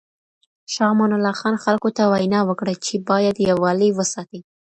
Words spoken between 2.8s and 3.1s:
چې